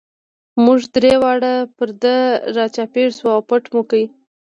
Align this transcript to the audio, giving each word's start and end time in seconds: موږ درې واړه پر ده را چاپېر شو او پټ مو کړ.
موږ 0.63 0.79
درې 0.95 1.13
واړه 1.21 1.53
پر 1.77 1.89
ده 2.01 2.15
را 2.55 2.65
چاپېر 2.75 3.09
شو 3.17 3.27
او 3.35 3.41
پټ 3.49 3.63
مو 3.73 3.81
کړ. 3.89 4.01